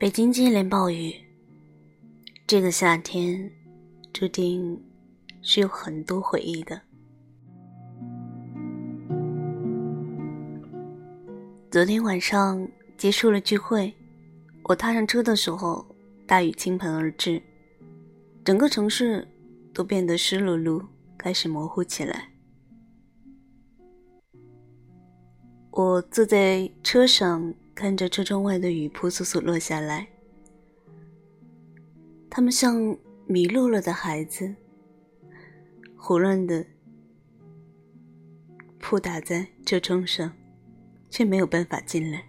[0.00, 1.14] 北京接连暴雨，
[2.46, 3.52] 这个夏天
[4.14, 4.82] 注定
[5.42, 6.80] 是有很多回忆的。
[11.70, 12.66] 昨天晚上
[12.96, 13.94] 结束了聚会，
[14.62, 15.84] 我踏上车的时候，
[16.26, 17.42] 大雨倾盆而至，
[18.42, 19.28] 整个城市
[19.74, 20.82] 都变得湿漉漉，
[21.18, 22.30] 开始模糊起来。
[25.72, 30.06] 我坐在车上，看着车窗外的雨扑簌簌落下来，
[32.28, 32.94] 他们像
[33.24, 34.54] 迷路了的孩子，
[35.96, 36.62] 胡乱的
[38.78, 40.30] 扑打在车窗上。
[41.08, 42.24] 却没有办法进来，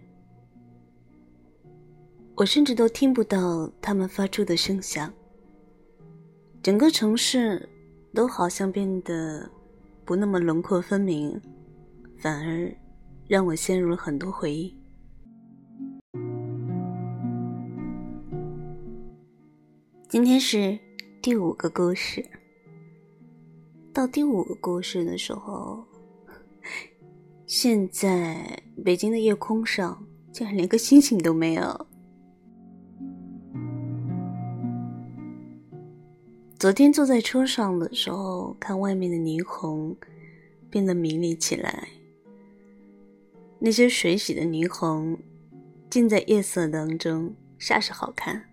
[2.35, 5.13] 我甚至都听不到他们发出的声响。
[6.63, 7.69] 整个城市
[8.11, 9.47] 都好像变得
[10.03, 11.39] 不那么轮廓分明，
[12.17, 12.73] 反而
[13.27, 14.75] 让我陷入了很多回忆。
[20.11, 20.77] 今天是
[21.21, 22.25] 第五个故事，
[23.93, 25.85] 到第五个故事的时候。
[27.45, 31.87] 现在北京的夜空上竟然连个星星都没有。
[36.59, 39.95] 昨天坐在车上的时候，看外面的霓虹
[40.69, 41.87] 变得明丽起来。
[43.59, 45.17] 那些水洗的霓虹，
[45.89, 48.50] 浸在夜色当中，煞是好看。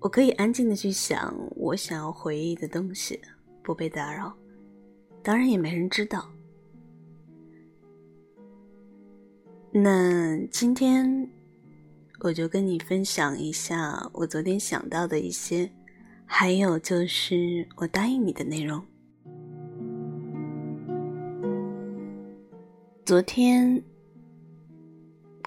[0.00, 3.20] 我可以安静的去想我想要回忆的东西，
[3.62, 4.32] 不被打扰，
[5.22, 6.30] 当然也没人知道。
[9.70, 11.28] 那今天
[12.20, 15.70] 我就跟你分享一下我昨天想到的一些，
[16.24, 18.82] 还有就是我答应你的内容。
[23.04, 23.82] 昨天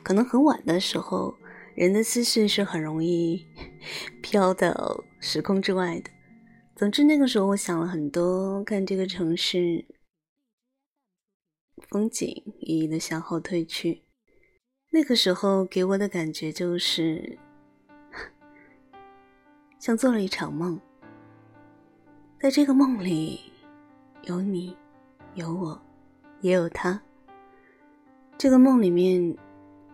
[0.03, 1.33] 可能很晚的时候，
[1.75, 3.47] 人的思绪是很容易
[4.21, 6.09] 飘到时空之外的。
[6.75, 9.85] 总之那个时候，我想了很多，看这个城市
[11.89, 12.27] 风景，
[12.59, 14.03] 一一的向后退去。
[14.89, 17.37] 那个时候给我的感觉就是，
[19.79, 20.79] 像做了一场梦。
[22.39, 23.39] 在这个梦里，
[24.23, 24.75] 有你，
[25.35, 25.81] 有我，
[26.41, 27.01] 也有他。
[28.37, 29.37] 这个梦里面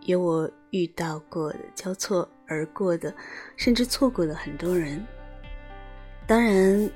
[0.00, 3.14] 有我遇到过的、交错而过的，
[3.56, 5.04] 甚至错过的很多人。
[6.26, 6.90] 当然，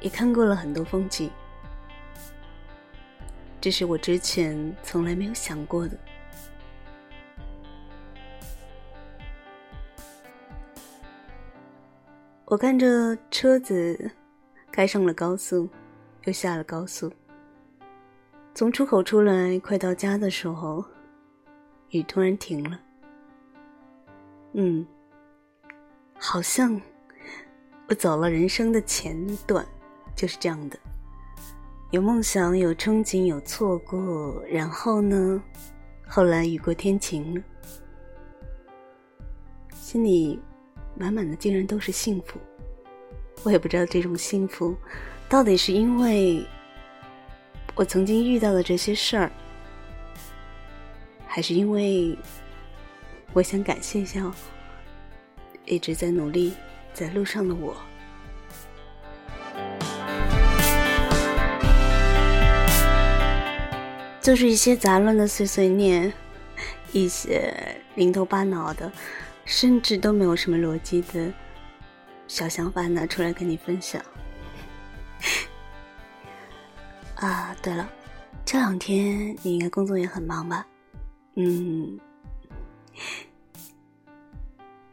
[0.00, 1.30] 也看过了很多风景。
[3.60, 5.96] 这是我之前从来没有想过的。
[12.46, 14.10] 我看着车子
[14.70, 15.68] 开上了高速，
[16.24, 17.10] 又下了高速。
[18.54, 20.84] 从出口出来，快到家的时候，
[21.92, 22.78] 雨突然停了。
[24.54, 24.86] 嗯，
[26.18, 26.78] 好像
[27.88, 29.16] 我走了人生的前
[29.46, 29.64] 段，
[30.16, 30.78] 就是这样的。
[31.90, 35.42] 有梦想，有憧憬，有错过，然后呢？
[36.06, 37.42] 后来雨过天晴了，
[39.70, 40.40] 心里。
[40.94, 42.38] 满满的竟然都是幸福，
[43.44, 44.76] 我也不知道这种幸福，
[45.26, 46.46] 到底是因为
[47.74, 49.32] 我曾经遇到的这些事儿，
[51.34, 52.14] 还是因为
[53.32, 54.30] 我想感谢一下
[55.64, 56.52] 一直在努力
[56.92, 57.74] 在路上的我。
[64.20, 66.12] 就是一些杂乱的碎碎念，
[66.92, 68.92] 一些零头八脑的。
[69.46, 71.32] 甚至都没有什么逻辑的
[72.28, 74.00] 小想法拿出来跟你分享。
[77.14, 77.90] 啊，对了，
[78.44, 80.66] 这两天你应该工作也很忙吧？
[81.34, 81.98] 嗯，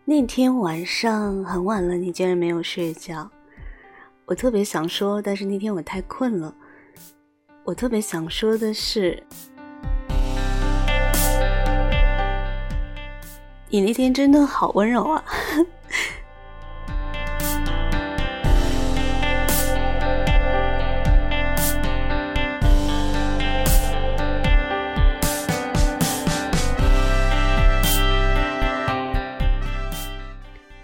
[0.06, 3.30] 那天晚上很晚了，你竟然没有睡觉。
[4.26, 6.56] 我特别想说，但是那天我太困了。
[7.66, 9.22] 我特别想说的是。
[13.70, 15.24] 你那天真的好温柔啊！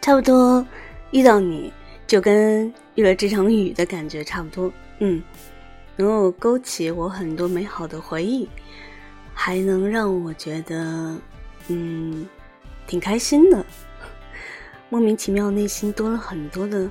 [0.06, 0.64] 差不多
[1.10, 1.74] 遇到你
[2.06, 5.20] 就跟遇了这场雨的感觉差不多，嗯，
[5.96, 8.48] 能够勾起我很多美好的回忆，
[9.34, 11.20] 还能让我觉得，
[11.70, 12.28] 嗯。
[12.86, 13.66] 挺开心的，
[14.90, 16.88] 莫名其妙，内心多了很多的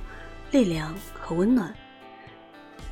[0.51, 1.73] 力量和温暖。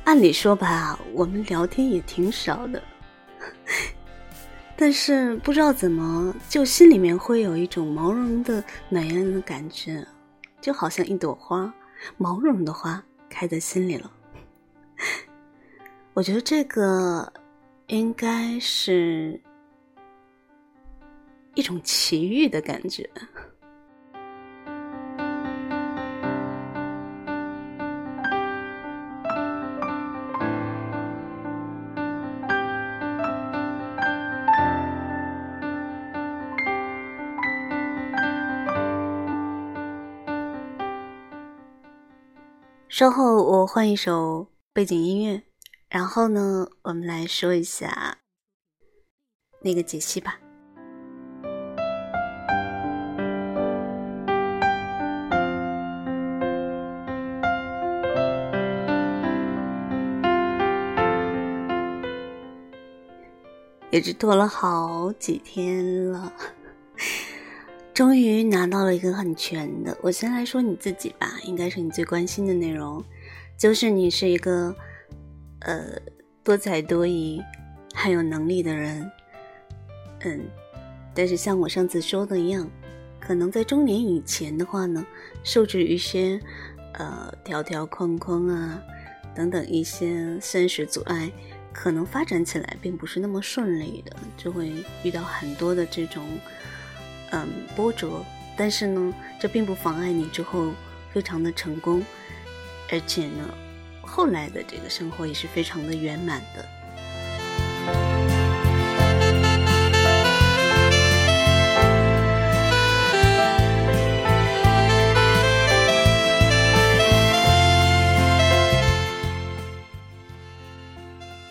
[0.04, 2.82] 按理说吧，我们聊天也挺少的，
[4.74, 10.02] 但是不知道怎么，就心里面会有一种毛茸茸的暖洋洋的感觉，
[10.64, 11.70] 就好像一朵花，
[12.16, 14.10] 毛茸茸的花开在心里了。
[16.14, 17.30] 我觉得这个
[17.88, 19.38] 应该是
[21.54, 23.06] 一种奇遇的感觉。
[42.96, 45.42] 稍后我换一首背景音乐，
[45.88, 48.18] 然后呢，我们来说一下
[49.62, 50.38] 那个解析吧。
[63.90, 66.32] 也是拖了好几天了。
[67.94, 69.96] 终于拿到了一个很全的。
[70.02, 73.02] 我先来说你自己吧，应该是你最关心的内容，
[73.56, 74.74] 就是你是一个，
[75.60, 75.96] 呃，
[76.42, 77.40] 多才多艺、
[77.94, 79.08] 很有能力的人。
[80.24, 80.40] 嗯，
[81.14, 82.68] 但是像我上次说的一样，
[83.20, 85.06] 可能在中年以前的话呢，
[85.44, 86.40] 受制于一些，
[86.94, 88.82] 呃，条条框框啊，
[89.36, 91.30] 等等一些现实阻碍，
[91.72, 94.72] 可能发展起来并不是那么顺利的，就会
[95.04, 96.26] 遇到很多的这种。
[97.34, 98.24] 嗯，波折，
[98.56, 100.72] 但是呢，这并不妨碍你之后
[101.12, 102.00] 非常的成功，
[102.92, 103.52] 而且呢，
[104.00, 106.64] 后来的这个生活也是非常的圆满的。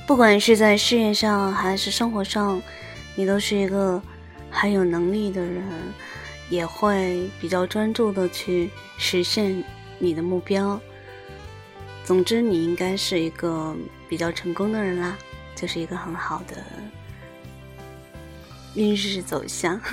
[0.07, 2.61] 不管是在事业上还是生活上，
[3.15, 4.01] 你都是一个。
[4.53, 5.63] 还有能力的人，
[6.49, 9.61] 也会比较专注的去实现
[9.97, 10.79] 你的目标。
[12.05, 13.75] 总之，你应该是一个
[14.07, 15.17] 比较成功的人啦，
[15.55, 16.55] 就是一个很好的
[18.75, 19.81] 运势走向。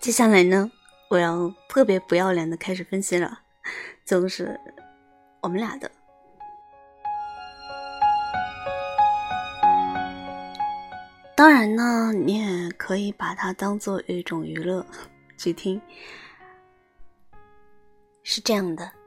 [0.00, 0.70] 接下来呢？
[1.10, 3.40] 我要特别不要脸的开始分析了，
[4.04, 4.58] 就是
[5.40, 5.90] 我们俩的。
[11.36, 14.86] 当然呢，你也可以把它当做一种娱乐
[15.36, 15.82] 去听。
[18.22, 18.99] 是这样的。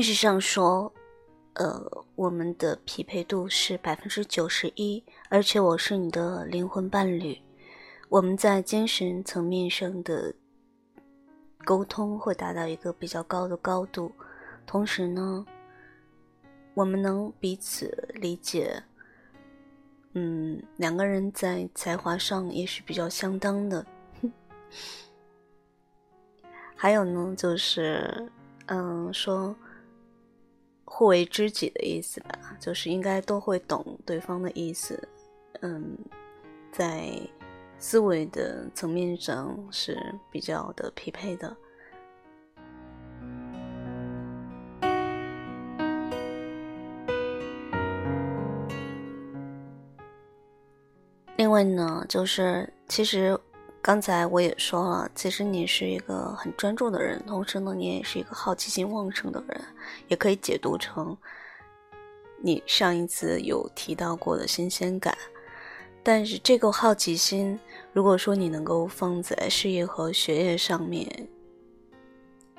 [0.00, 0.90] 运势上说，
[1.56, 7.38] 呃，我们的匹配度是百分之九十一，而且我是你的灵魂伴侣，
[8.08, 10.34] 我们在精神层面上的
[11.66, 14.10] 沟通会达到一个比较高的高度，
[14.66, 15.44] 同时呢，
[16.72, 18.82] 我们能彼此理解，
[20.14, 23.84] 嗯，两个人在才华上也是比较相当的，
[26.74, 28.32] 还有呢，就是，
[28.64, 29.54] 嗯，说。
[30.92, 35.08] 互为知己的意思吧，就是应该都会懂对方的意思，
[35.60, 35.96] 嗯，
[36.70, 37.08] 在
[37.78, 39.96] 思维的层面上是
[40.30, 41.56] 比较的匹配的。
[51.36, 53.40] 另外呢，就是其实。
[53.90, 59.60] 刚才我也说了，其实你是一个很专注的人，同时呢，你也是一个好奇心旺盛的人，
[60.06, 61.18] 也可以解读成
[62.40, 65.18] 你上一次有提到过的新鲜感。
[66.04, 67.58] 但是这个好奇心，
[67.92, 71.28] 如果说你能够放在事业和学业上面，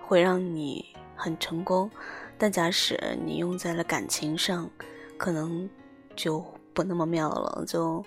[0.05, 0.85] 会让你
[1.15, 1.89] 很成功；
[2.37, 4.69] 但假使你用在了感情上，
[5.17, 5.69] 可能
[6.13, 8.03] 就不那么妙了，就。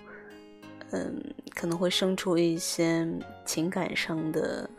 [0.91, 1.21] 嗯，
[1.53, 3.07] 可能会生出一些
[3.43, 4.69] 情感上的，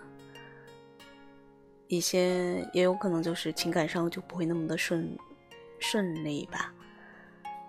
[1.89, 5.19] 一些也有可能就是情感上就不会那么的顺
[5.79, 6.73] 顺利吧。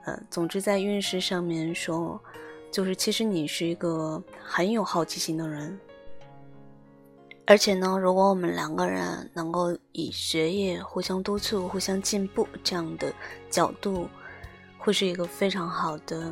[0.05, 2.21] 嗯，总之在运势上面说，
[2.71, 5.77] 就是其实你是一个很有好奇心的人，
[7.45, 13.13] 而且呢，如果我们两个人能够以学业互相督促、互相进步这样的
[13.49, 14.07] 角度，
[14.77, 16.31] 会是一个非常好的。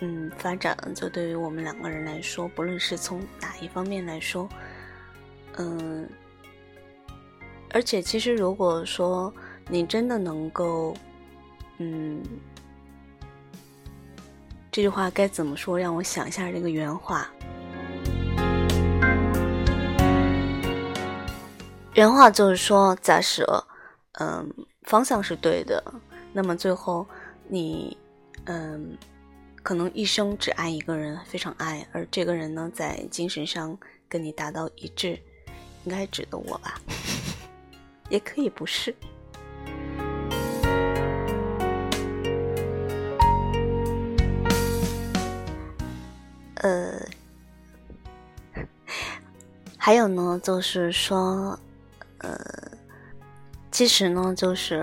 [0.00, 4.48] 嗯，发展就对于我们两个人来说，不论是从哪一方面来说，
[5.56, 6.08] 嗯，
[7.70, 9.32] 而且，其实如果说
[9.68, 10.94] 你真的能够，
[11.78, 12.22] 嗯，
[14.70, 15.78] 这句话该怎么说？
[15.78, 17.28] 让我想一下这个原话。
[21.94, 23.44] 原话就是说，假设，
[24.12, 24.48] 嗯，
[24.84, 25.82] 方向是对的，
[26.32, 27.04] 那么最后
[27.48, 27.98] 你，
[28.44, 28.96] 嗯，
[29.68, 35.20] 可能一生只爱一个人，非常爱，而这个人呢，在精神上跟你达到一致，
[35.84, 36.80] 应该指的我吧？
[38.08, 38.94] 也可以不是。
[46.54, 46.98] 呃，
[49.76, 51.60] 还有呢，就是说。
[52.20, 52.34] 呃，
[53.70, 54.82] 其实呢，就是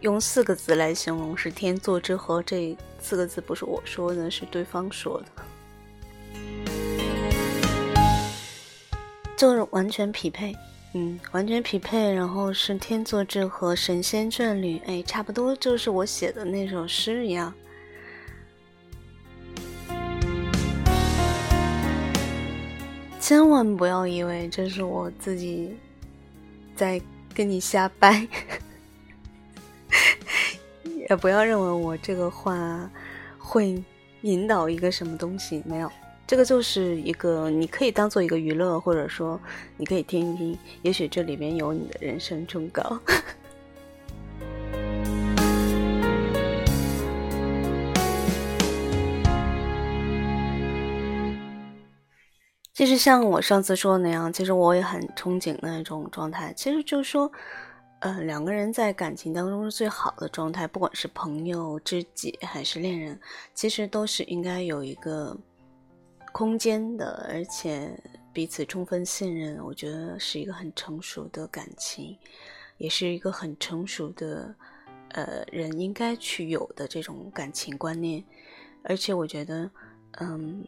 [0.00, 2.42] 用四个字来形容是天作之合。
[2.42, 5.26] 这四个字不是我说的，是对方说的，
[9.36, 10.54] 就是完全匹配。
[10.94, 14.80] 嗯，完全匹配，然后是天作之合，神仙眷侣。
[14.86, 17.52] 哎，差不多就是我写的那首诗一样。
[23.20, 25.76] 千万不要以为这是我自己。
[26.74, 27.02] 在
[27.34, 28.24] 跟你瞎掰，
[31.10, 32.90] 也不要认为我这个话
[33.38, 33.82] 会
[34.20, 35.90] 引导一个什么东西，没有，
[36.26, 39.40] 这个就是一个你可以当做一个娱乐，或者说
[39.78, 42.98] 你可以听一听，也许这里面有你的人生忠告。
[52.74, 56.52] 其实像我上次说的那样，其实我也很憧憬那种状态。
[56.54, 57.32] 其实就是说，
[58.00, 63.18] 呃，两个人在感情当中是最好的状态，不管是朋友、知己还是恋人，
[63.54, 65.36] 其实都是应该有一个
[66.32, 67.90] 空间的，而且
[68.32, 69.58] 彼此充分信任。
[69.64, 72.16] 我觉得是一个很成熟的感情，
[72.76, 74.54] 也是一个很成熟的
[75.10, 78.24] 呃人应该去有的这种感情观念。
[78.84, 79.70] 而且我觉得，
[80.20, 80.66] 嗯。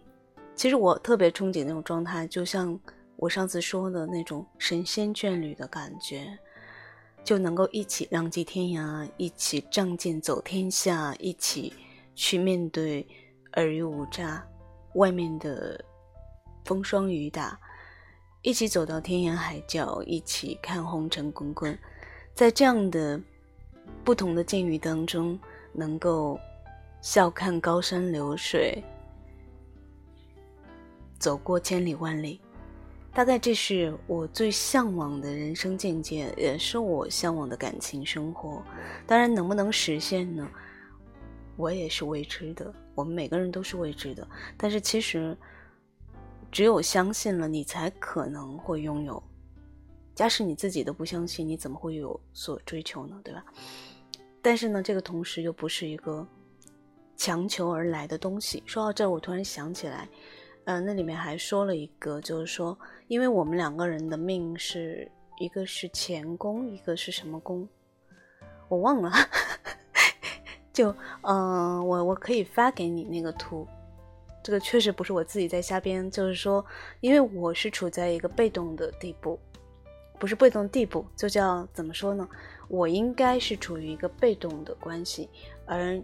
[0.56, 2.78] 其实我特别憧憬那种状态，就像
[3.16, 6.38] 我上次说的那种神仙眷侣的感觉，
[7.22, 11.72] 就能够一起浪迹天涯，一起仗剑走天下，一起
[12.14, 13.06] 去面对
[13.52, 14.44] 尔虞我诈，
[14.94, 15.84] 外面的
[16.64, 17.58] 风霜雨打，
[18.42, 21.78] 一起走到天涯海角，一起看红尘滚滚，
[22.34, 23.20] 在这样的
[24.04, 25.38] 不同的境遇当中，
[25.72, 26.38] 能够
[27.00, 28.82] 笑看高山流水。
[31.18, 32.40] 走过千里万里，
[33.12, 38.62] 大概这是我最向往的人生境界，也是我向往的感情生活。
[39.06, 40.48] 当然，能不能实现呢？
[41.56, 42.72] 我也是未知的。
[42.94, 44.26] 我们每个人都是未知的。
[44.56, 45.36] 但是，其实
[46.52, 49.20] 只有相信了，你才可能会拥有。
[50.14, 53.20] 假使你自己都不相信，你怎么会有所追求呢？
[53.24, 53.44] 对吧？
[54.40, 56.26] 但是呢，这个同时又不是一个
[57.16, 58.62] 强求而来的东西。
[58.66, 60.08] 说到这儿，我突然想起来。
[60.70, 65.10] 嗯，那里面还说了一个，就是说，因为我们两个人的命是
[65.40, 67.68] 一个是乾宫，一个是什么宫，
[68.68, 69.10] 我忘了。
[70.72, 73.66] 就嗯，我我可以发给你那个图，
[74.44, 76.64] 这个确实不是我自己在瞎编，就是说，
[77.00, 79.36] 因为我是处在一个被动的地步，
[80.20, 82.28] 不是被动地步，就叫怎么说呢？
[82.68, 85.28] 我应该是处于一个被动的关系，
[85.66, 86.00] 而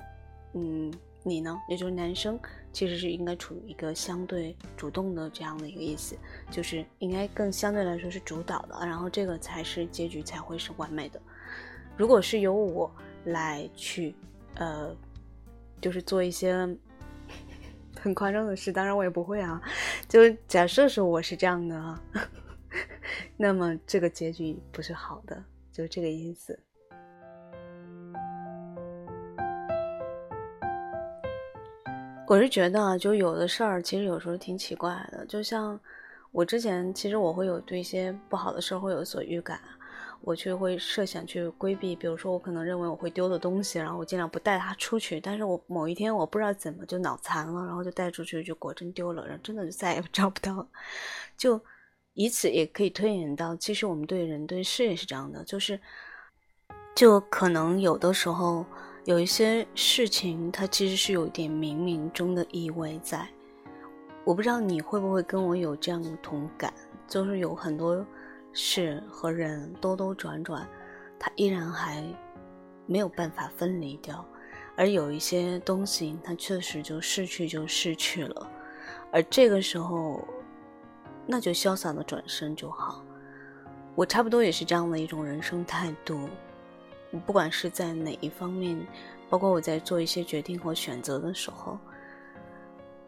[0.55, 0.93] 嗯，
[1.23, 2.37] 你呢，也就是男生。
[2.77, 6.15] 其实是应该处于一个相对主动的这样的一个意思，
[6.51, 11.19] 就是应该更相对来说是主导的，然后这个才是结局才会是完美的。
[11.97, 14.15] 如果是由我来去，
[14.57, 14.95] 呃，
[15.81, 16.69] 就是做一些
[17.99, 19.59] 很夸张的事，当然我也不会啊。
[20.07, 21.99] 就假设说我是这样的啊，
[23.39, 25.43] 那么这个结局不是好的，
[25.73, 26.61] 就是这个意思。
[32.29, 35.25] 我是觉得，就有的事儿，其实有时候挺奇怪的。
[35.27, 35.79] 就像
[36.33, 39.61] 我之前，其实我会有对一些不好的事儿会有所预感，
[40.23, 41.95] 我却会设想去规避。
[41.95, 45.21] 比如说，我可能认为我会丢的东西，然后我尽量不带它出去。
[45.21, 50.69] 但是我某一天，我不知道怎么就脑残了，然后就带出去，就果真丢了，然后真的就再也 找不到。
[51.39, 51.61] 就
[52.15, 55.81] 以此也可以推演到，其实我们对人对事也是这样的，就是
[56.93, 58.67] 就可能有的时候。
[59.07, 63.25] 有一些事情，它其实是有点冥冥中的意味在。
[64.25, 66.75] 我不知道你会不会跟我有这样的同感，
[67.07, 68.05] 就是有很多
[68.53, 70.69] 事和人兜兜转转，
[71.21, 72.05] 它依然还
[72.85, 74.27] 没有办法分离掉。
[74.77, 78.51] 而有一些东西，它确实就逝去就逝去了，
[79.13, 80.21] 而这个时候，
[81.29, 83.05] 那就潇洒的转身就好。
[83.95, 86.29] 我差不多也是这样的一种人生态度，
[87.21, 88.79] 不管是在哪一方面，
[89.29, 91.79] 包括我在做一些决定和选择的时候，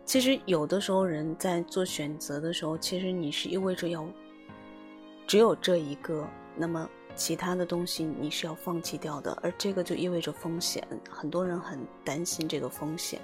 [0.05, 4.07] 其实有的时候人在做选择的时候，其实你是意味着要
[5.27, 13.21] 只有这一个，那么其他的东西你是要放弃掉的，而这个就意味着风险，很多人很担心这个风险，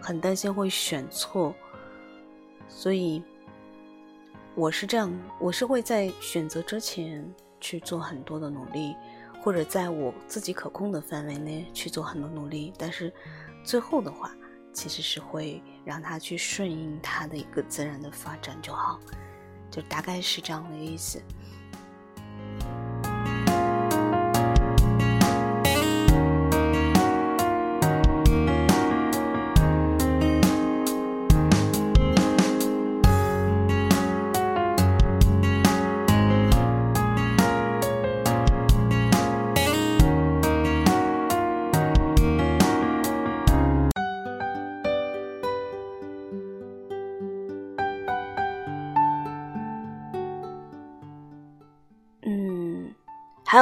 [0.00, 1.54] 很担心会选错，
[2.68, 3.22] 所以。
[4.54, 7.26] 我是这样，我是会在选择之前
[7.58, 8.94] 去做很多的努力，
[9.42, 13.12] 或者在我自己可控的范围内去做很多努力，但是
[13.64, 14.32] 最后的话，
[14.72, 19.00] 其实是会让他去顺应他的一个自然的发展就好，
[19.68, 21.20] 就大概是这样的意思。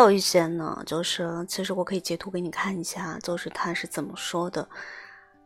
[0.01, 4.69] 有一些呢，就是其实我可以截图给你看一下，就是他是怎么说的，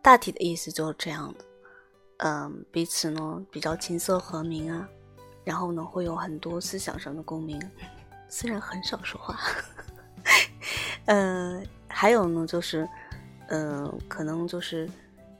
[0.02, 1.44] 大体的意思就是这样的，
[2.18, 4.88] 嗯，彼此呢比较琴瑟和鸣啊，
[5.44, 7.60] 然后呢会有很多思想上的共鸣，
[8.28, 9.38] 虽然很少说话，
[11.06, 12.88] 嗯，还有呢就是，
[13.48, 14.88] 嗯，可能就是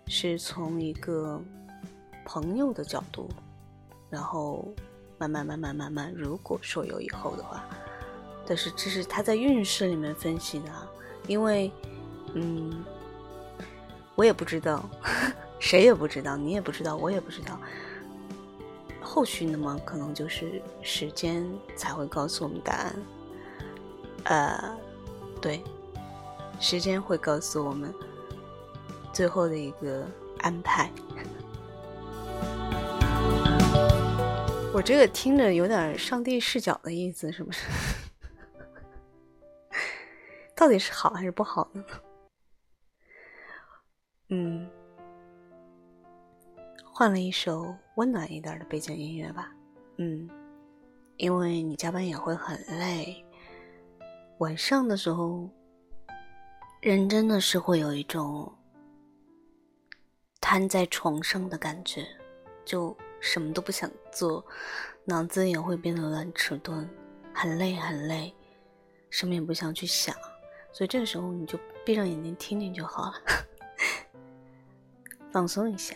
[0.07, 1.43] 是从一个
[2.25, 3.29] 朋友的角度，
[4.11, 4.67] 然后
[5.19, 7.65] 慢慢慢慢慢慢，如果说有以后的话。
[8.47, 10.71] 但是这是他在运势里面分析的，
[11.27, 11.73] 因为，
[12.35, 12.85] 嗯，
[14.15, 14.89] 我也不知道，
[15.59, 17.59] 谁也不知道，你也不知道，我也不知道。
[19.01, 22.95] 后续那么可能就是时间才会告诉我们答案。
[24.25, 24.77] 呃，
[25.41, 25.63] 对，
[26.59, 27.95] 时间会告诉我们
[29.13, 30.05] 最后的一个
[30.39, 30.91] 安排。
[34.73, 37.61] 我这个听着有点上帝视角的意思，是不是？
[40.65, 41.85] 到底是好还是不好呢？
[44.31, 44.67] 嗯，
[46.91, 49.53] 换了一首温暖一点的背景音乐吧。
[49.99, 50.27] 嗯，
[51.19, 53.23] 因为你加班也会很累，
[54.39, 55.51] 晚上的时候，
[56.81, 58.51] 人真的是会有一种
[60.41, 62.07] 瘫在床上的感觉，
[62.65, 64.43] 就什么都不想做，
[65.05, 66.89] 脑子也会变得乱迟钝，
[67.35, 68.35] 很累很累，
[69.11, 70.17] 什么也不想去想。
[70.75, 73.15] 所以这个时候你就闭上眼睛听听就好了，
[75.31, 75.95] 放松一下。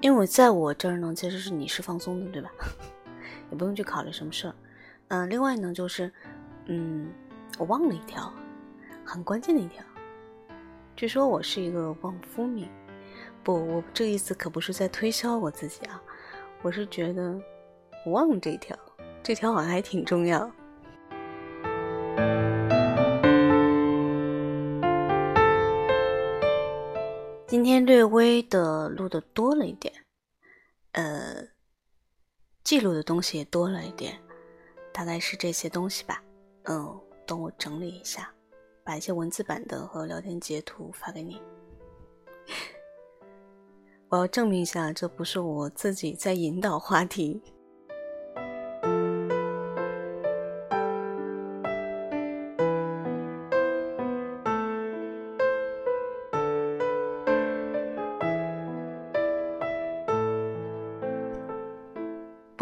[0.00, 2.50] 因为在我这儿呢，其实是你是放松的，对吧？
[3.52, 4.54] 也不用去考虑什么事儿。
[5.08, 6.12] 嗯，另外呢，就是，
[6.64, 7.12] 嗯，
[7.56, 8.32] 我忘了一条，
[9.04, 9.84] 很关键的一条。
[10.96, 12.68] 据说我是一个旺夫命，
[13.44, 16.02] 不，我这意思可不是在推销我自己啊，
[16.62, 17.40] 我是觉得
[18.04, 18.76] 我忘了这一条。
[19.30, 20.50] 这条好像还挺重要。
[27.46, 29.94] 今天略微的录的多了一点，
[30.90, 31.46] 呃，
[32.64, 34.18] 记录的东西也多了一点，
[34.92, 36.20] 大概是这些东西吧。
[36.64, 38.34] 嗯，等我整理一下，
[38.82, 41.40] 把一些文字版的和聊天截图发给你。
[44.10, 47.40] 我要证明一下，这不是我自己在引导话题。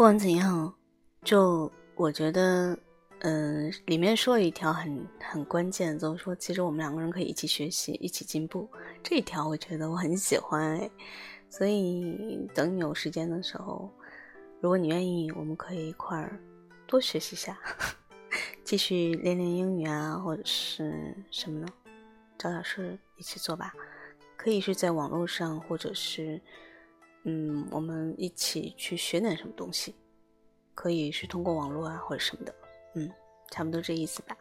[0.09, 0.73] 不管怎样，
[1.21, 2.75] 就我觉得，
[3.19, 8.67] 嗯，里面说了一条很很关键，就是说，其实我们两个人可以一起学习，一起进步。
[9.03, 10.89] 这一条我觉得我很喜欢，哎，
[11.47, 13.87] 所以等你有时间的时候，
[14.59, 16.41] 如果你愿意，我们可以一块儿
[16.87, 17.55] 多学习一下，
[18.65, 21.67] 继续练练英语啊，或者是什么呢？
[22.35, 23.75] 找点事一起做吧，
[24.35, 26.41] 可以是在网络上，或者是。
[27.29, 29.93] 嗯，我们一起去学点什么东西，
[30.73, 32.55] 可以是通过网络啊或者什么的，
[32.95, 33.11] 嗯，
[33.51, 34.35] 差不多这意思吧，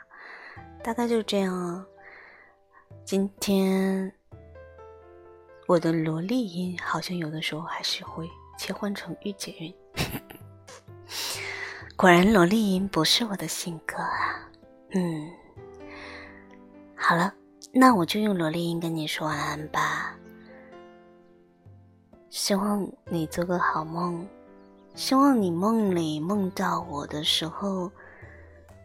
[0.82, 1.86] 大概就是这样啊。
[3.04, 4.10] 今天
[5.66, 9.74] 我的萝莉音好像有的时候还是会切换成御姐音，
[11.94, 14.50] 果然萝莉音不是我的性格啊。
[14.92, 15.30] 嗯，
[16.96, 17.34] 好了，
[17.70, 20.18] 那我就用萝莉音跟你说晚安吧。
[22.38, 24.24] 希望你做个好梦，
[24.94, 27.90] 希望你梦里梦到我的时候，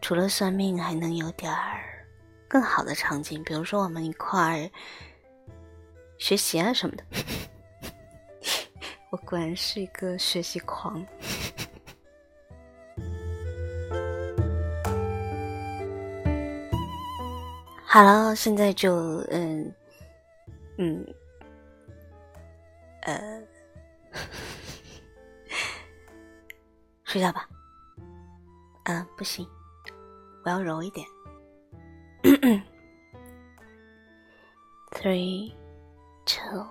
[0.02, 2.04] 除了算命，还能有点儿
[2.48, 4.68] 更好的场景，比如说我们一块儿
[6.18, 7.04] 学习啊什么的。
[9.10, 11.00] 我果然是一个学习狂。
[17.86, 18.92] 好了，现在就
[19.30, 19.72] 嗯
[20.76, 21.06] 嗯
[23.04, 23.42] 呃
[27.04, 27.48] 睡觉吧。
[28.84, 29.48] 嗯，不行，
[30.44, 31.06] 我要柔一点。
[34.90, 35.54] Three,
[36.24, 36.66] two,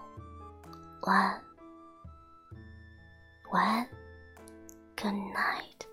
[1.02, 1.39] one.
[3.52, 3.88] One.
[4.96, 5.88] Good night.